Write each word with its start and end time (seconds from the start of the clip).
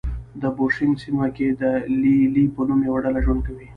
د 0.41 0.43
بوشونګ 0.57 0.93
سیمه 1.03 1.27
کې 1.35 1.47
د 1.61 1.63
لې 2.01 2.15
لې 2.33 2.43
په 2.55 2.61
نوم 2.67 2.79
یوه 2.87 2.99
ډله 3.05 3.19
ژوند 3.25 3.41
کوي. 3.47 3.67